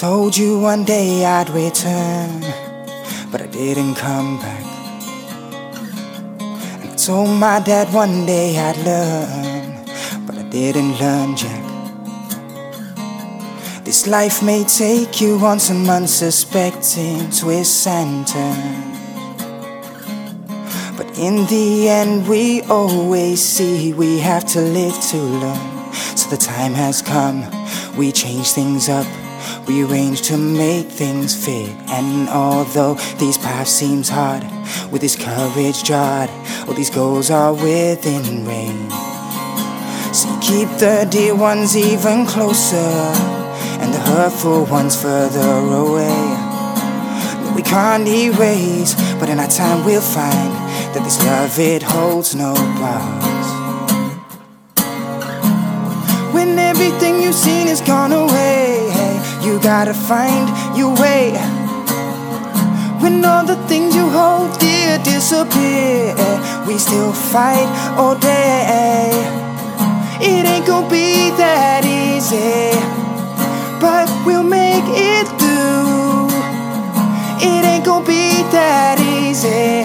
[0.00, 2.40] told you one day I'd return,
[3.30, 4.64] but I didn't come back.
[6.80, 9.84] And I told my dad one day I'd learn,
[10.24, 11.64] but I didn't learn jack.
[13.84, 18.98] This life may take you on some unsuspecting twists and turns.
[20.96, 25.92] But in the end, we always see we have to live to learn.
[26.16, 27.44] So the time has come,
[27.98, 29.06] we change things up.
[29.66, 31.70] We arrange to make things fit.
[31.88, 34.42] And although these paths seems hard,
[34.90, 36.30] with this courage jarred,
[36.66, 38.92] all these goals are within range.
[40.12, 42.90] So keep the dear ones even closer,
[43.80, 45.50] and the hurtful ones further
[45.84, 46.20] away.
[47.44, 50.52] No, we can't erase, but in our time we'll find
[50.92, 53.48] that this love it holds no bounds.
[56.34, 58.69] When everything you've seen is gone away,
[59.62, 61.32] gotta find your way.
[63.00, 66.14] When all the things you hold dear disappear,
[66.66, 69.10] we still fight all day.
[70.20, 72.72] It ain't gonna be that easy,
[73.80, 76.28] but we'll make it through.
[77.40, 79.84] It ain't gonna be that easy,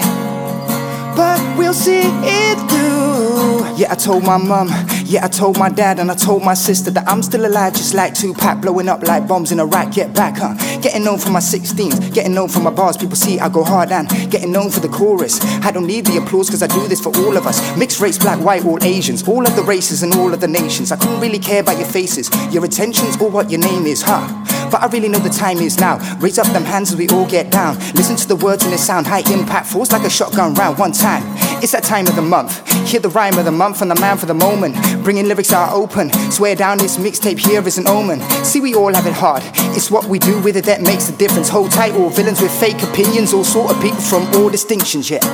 [1.16, 3.76] but we'll see it through.
[3.76, 4.68] Yeah, I told my mum,
[5.06, 7.94] yeah, I told my dad, and I told my sister that I'm still alive, just
[7.94, 9.92] like Tupac, blowing up like bombs in a Iraq.
[9.92, 10.54] Get back, huh?
[10.80, 12.96] Getting known for my 16s, getting known for my bars.
[12.96, 15.40] People see I go hard and getting known for the chorus.
[15.64, 17.76] I don't need the applause, cause I do this for all of us.
[17.76, 20.90] Mixed race, black, white, all Asians, all of the races and all of the nations.
[20.90, 24.26] I couldn't really care about your faces, your intentions, or what your name is, huh?
[24.70, 25.98] But I really know the time is now.
[26.18, 27.78] Raise up them hands as we all get down.
[27.94, 30.92] Listen to the words and the sound, high impact, force like a shotgun round one
[30.92, 31.22] time.
[31.62, 32.66] It's that time of the month.
[32.88, 34.76] Hear the rhyme of the month and the man for the moment.
[35.02, 36.12] Bringing lyrics out open.
[36.30, 38.20] Swear down this mixtape here is an omen.
[38.44, 39.42] See, we all have it hard.
[39.74, 41.48] It's what we do with it that makes the difference.
[41.48, 45.24] Hold tight, all villains with fake opinions, all sort of people from all distinctions, yeah.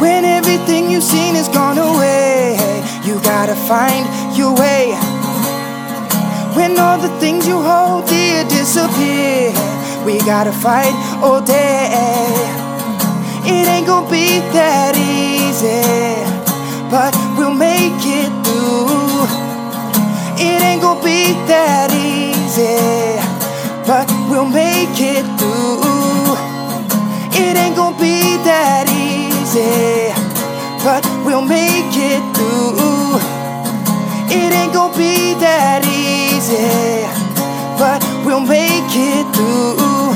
[0.00, 2.56] When everything you've seen is gone away,
[3.04, 4.04] you gotta find
[4.36, 4.92] your way.
[6.54, 9.50] When all the things you hold dear disappear,
[10.04, 11.83] we gotta fight all day.
[21.46, 23.18] That easy,
[23.86, 26.36] but we'll make it through.
[27.36, 30.12] It ain't gonna be that easy,
[30.84, 33.18] but we'll make it through.
[34.30, 37.04] It ain't gonna be that easy,
[37.78, 40.13] but we'll make it through.